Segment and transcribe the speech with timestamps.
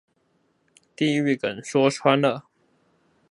[0.95, 2.45] 地獄梗說穿了